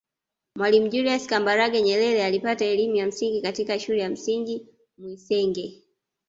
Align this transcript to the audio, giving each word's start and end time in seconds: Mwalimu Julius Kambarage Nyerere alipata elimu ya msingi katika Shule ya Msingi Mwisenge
Mwalimu 0.55 0.87
Julius 0.89 1.27
Kambarage 1.27 1.81
Nyerere 1.81 2.25
alipata 2.25 2.65
elimu 2.65 2.95
ya 2.95 3.07
msingi 3.07 3.41
katika 3.41 3.79
Shule 3.79 4.01
ya 4.01 4.09
Msingi 4.09 4.67
Mwisenge 4.97 5.83